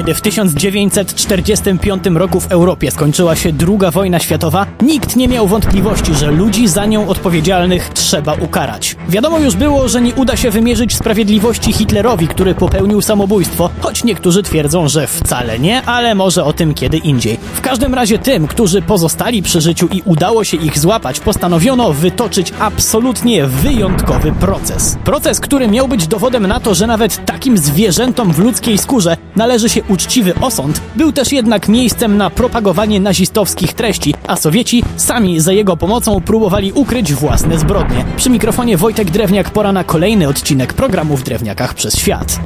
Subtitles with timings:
[0.00, 6.14] Kiedy w 1945 roku w Europie skończyła się II wojna światowa, nikt nie miał wątpliwości,
[6.14, 8.96] że ludzi za nią odpowiedzialnych trzeba ukarać.
[9.08, 14.42] Wiadomo już było, że nie uda się wymierzyć sprawiedliwości Hitlerowi, który popełnił samobójstwo, choć niektórzy
[14.42, 17.38] twierdzą, że wcale nie, ale może o tym kiedy indziej.
[17.54, 22.52] W każdym razie tym, którzy pozostali przy życiu i udało się ich złapać, postanowiono wytoczyć
[22.60, 24.98] absolutnie wyjątkowy proces.
[25.04, 29.68] Proces, który miał być dowodem na to, że nawet takim zwierzętom w ludzkiej skórze należy
[29.68, 35.52] się uczciwy osąd, był też jednak miejscem na propagowanie nazistowskich treści, a Sowieci sami za
[35.52, 38.04] jego pomocą próbowali ukryć własne zbrodnie.
[38.16, 42.40] Przy mikrofonie Wojtek Drewniak pora na kolejny odcinek programu w Drewniakach przez świat.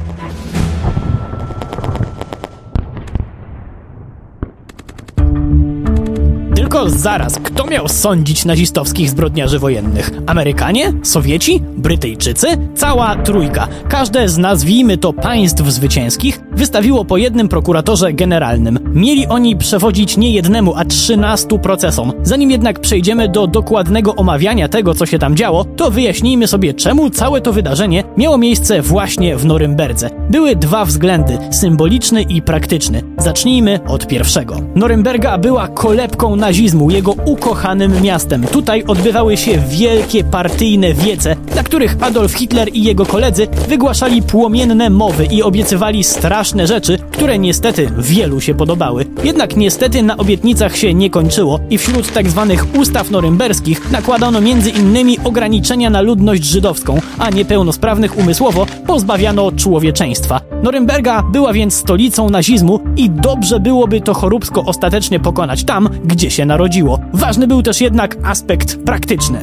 [6.75, 10.11] Tylko zaraz, kto miał sądzić nazistowskich zbrodniarzy wojennych?
[10.27, 10.93] Amerykanie?
[11.03, 11.63] Sowieci?
[11.77, 12.47] Brytyjczycy?
[12.75, 13.69] Cała trójka.
[13.89, 18.79] Każde z nazwijmy to państw zwycięskich wystawiło po jednym prokuratorze generalnym.
[18.95, 22.13] Mieli oni przewodzić nie jednemu, a trzynastu procesom.
[22.23, 27.11] Zanim jednak przejdziemy do dokładnego omawiania tego, co się tam działo, to wyjaśnijmy sobie, czemu
[27.11, 30.11] całe to wydarzenie miało miejsce właśnie w Norymberdze.
[30.31, 33.03] Były dwa względy, symboliczny i praktyczny.
[33.19, 34.57] Zacznijmy od pierwszego.
[34.75, 38.47] Norymberga była kolebką nazizmu, jego ukochanym miastem.
[38.47, 44.91] Tutaj odbywały się wielkie partyjne wiece, na których Adolf Hitler i jego koledzy wygłaszali płomienne
[44.91, 49.07] mowy i obiecywali straszne rzeczy, które niestety wielu się podobały.
[49.25, 54.41] Jednak niestety na obietnicach się nie kończyło i wśród tak zwanych ustaw norymberskich nakładano
[54.77, 60.41] innymi ograniczenia na ludność żydowską, a niepełnosprawnych umysłowo pozbawiano człowieczeństwa.
[60.63, 66.47] Norymberga była więc stolicą nazizmu i dobrze byłoby to choróbsko ostatecznie pokonać tam, gdzie się
[66.55, 66.99] narodziło.
[67.13, 69.39] Ważny był też jednak aspekt praktyczny.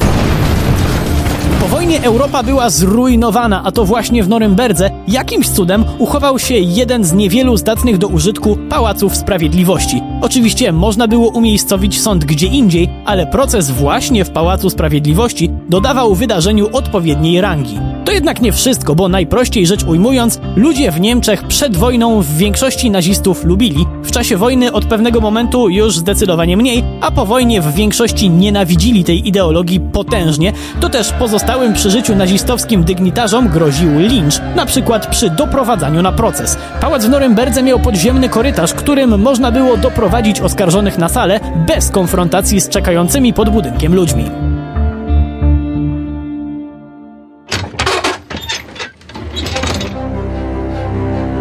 [1.60, 7.04] Po wojnie Europa była zrujnowana, a to właśnie w Norymberdze jakimś cudem uchował się jeden
[7.04, 10.11] z niewielu zdatnych do użytku pałaców sprawiedliwości.
[10.22, 16.68] Oczywiście można było umiejscowić sąd gdzie indziej, ale proces właśnie w Pałacu Sprawiedliwości dodawał wydarzeniu
[16.72, 17.78] odpowiedniej rangi.
[18.04, 22.90] To jednak nie wszystko, bo najprościej rzecz ujmując, ludzie w Niemczech przed wojną w większości
[22.90, 27.74] nazistów lubili, w czasie wojny od pewnego momentu już zdecydowanie mniej, a po wojnie w
[27.74, 34.66] większości nienawidzili tej ideologii potężnie, to też pozostałym przy życiu nazistowskim dygnitarzom groził lincz, na
[34.66, 36.58] przykład przy doprowadzaniu na proces.
[36.80, 40.11] Pałac w Norymberdze miał podziemny korytarz, którym można było doprowadzić
[40.42, 44.24] oskarżonych na salę bez konfrontacji z czekającymi pod budynkiem ludźmi.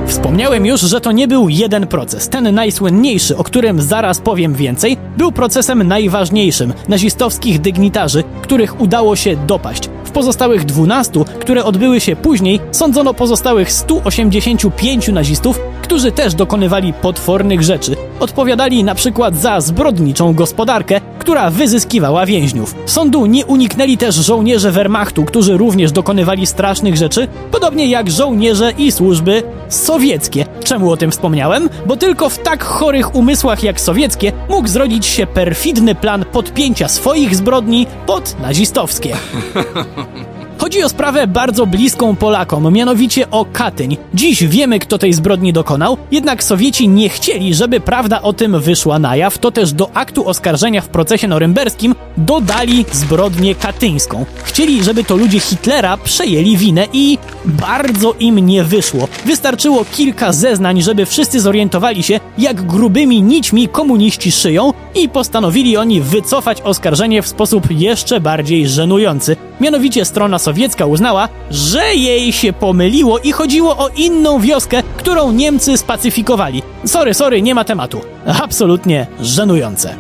[0.08, 2.30] Wspomniałem już, że to nie był jeden proces.
[2.30, 9.36] Ten najsłynniejszy, o którym zaraz powiem więcej, był procesem najważniejszym nazistowskich dygnitarzy, których udało się
[9.48, 9.90] dopaść.
[10.04, 17.64] W pozostałych 12, które odbyły się później, sądzono pozostałych 185 nazistów, którzy też dokonywali potwornych
[17.64, 17.96] rzeczy.
[18.22, 22.76] Odpowiadali na przykład za zbrodniczą gospodarkę, która wyzyskiwała więźniów.
[22.86, 28.92] Sądu nie uniknęli też żołnierze Wehrmachtu, którzy również dokonywali strasznych rzeczy, podobnie jak żołnierze i
[28.92, 30.46] służby sowieckie.
[30.64, 31.70] Czemu o tym wspomniałem?
[31.86, 37.36] Bo tylko w tak chorych umysłach jak sowieckie mógł zrodzić się perfidny plan podpięcia swoich
[37.36, 39.16] zbrodni pod nazistowskie.
[40.62, 43.98] Chodzi o sprawę bardzo bliską Polakom, mianowicie o Katyń.
[44.14, 49.00] Dziś wiemy, kto tej zbrodni dokonał, jednak Sowieci nie chcieli, żeby prawda o tym wyszła
[49.00, 54.26] na jaw, to też do aktu oskarżenia w procesie norymberskim dodali zbrodnię katyńską.
[54.44, 59.08] Chcieli, żeby to ludzie Hitlera przejęli winę i bardzo im nie wyszło.
[59.26, 66.02] Wystarczyło kilka zeznań, żeby wszyscy zorientowali się, jak grubymi nićmi komuniści szyją i postanowili oni
[66.02, 69.51] wycofać oskarżenie w sposób jeszcze bardziej żenujący.
[69.62, 75.78] Mianowicie strona sowiecka uznała, że jej się pomyliło i chodziło o inną wioskę, którą Niemcy
[75.78, 76.64] spacyfikowali.
[76.86, 78.02] Sorry, sorry, nie ma tematu.
[78.44, 79.96] Absolutnie żenujące.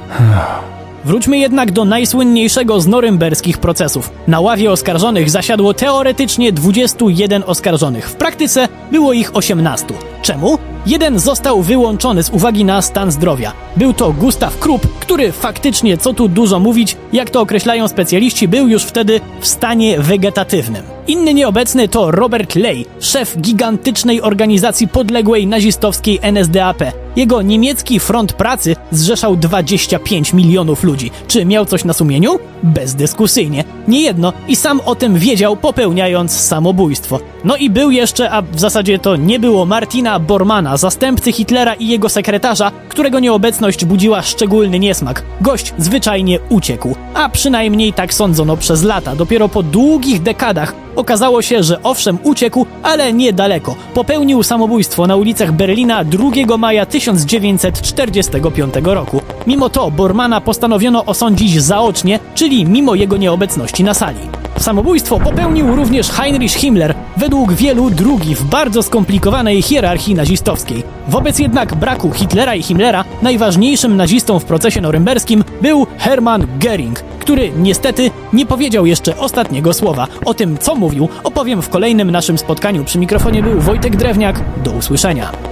[1.05, 4.11] Wróćmy jednak do najsłynniejszego z norymberskich procesów.
[4.27, 8.09] Na ławie oskarżonych zasiadło teoretycznie 21 oskarżonych.
[8.09, 10.10] W praktyce było ich 18.
[10.21, 10.57] Czemu?
[10.85, 13.53] Jeden został wyłączony z uwagi na stan zdrowia.
[13.77, 18.67] Był to Gustaw Krupp, który faktycznie, co tu dużo mówić, jak to określają specjaliści, był
[18.67, 20.83] już wtedy w stanie wegetatywnym.
[21.07, 26.83] Inny nieobecny to Robert Ley, szef gigantycznej organizacji podległej nazistowskiej NSDAP.
[27.15, 31.11] Jego niemiecki front pracy zrzeszał 25 milionów ludzi.
[31.27, 32.39] Czy miał coś na sumieniu?
[32.63, 33.63] Bezdyskusyjnie.
[33.87, 37.19] Nie jedno i sam o tym wiedział, popełniając samobójstwo.
[37.43, 41.73] No i był jeszcze, a w zasadzie to nie było Martina Bormana, Bormana, zastępcy Hitlera
[41.73, 45.23] i jego sekretarza, którego nieobecność budziła szczególny niesmak.
[45.41, 49.15] Gość zwyczajnie uciekł, a przynajmniej tak sądzono przez lata.
[49.15, 53.75] Dopiero po długich dekadach okazało się, że owszem uciekł, ale niedaleko.
[53.93, 59.21] Popełnił samobójstwo na ulicach Berlina 2 maja 1945 roku.
[59.47, 64.40] Mimo to Bormana postanowiono osądzić zaocznie, czyli mimo jego nieobecności na sali.
[64.61, 70.83] Samobójstwo popełnił również Heinrich Himmler, według wielu drugi w bardzo skomplikowanej hierarchii nazistowskiej.
[71.07, 77.51] Wobec jednak braku Hitlera i Himmlera, najważniejszym nazistą w procesie norymberskim był Hermann Göring, który
[77.57, 80.07] niestety nie powiedział jeszcze ostatniego słowa.
[80.25, 82.83] O tym, co mówił, opowiem w kolejnym naszym spotkaniu.
[82.83, 84.41] Przy mikrofonie był Wojtek Drewniak.
[84.63, 85.50] Do usłyszenia.